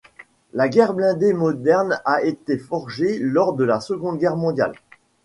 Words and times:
La 0.53 0.67
guerre 0.67 0.95
blindée 0.95 1.31
moderne 1.31 2.01
a 2.05 2.23
été 2.23 2.57
forgée 2.57 3.19
lors 3.19 3.53
de 3.53 3.63
la 3.63 3.79
Seconde 3.79 4.17
Guerre 4.17 4.35
mondiale. 4.35 4.73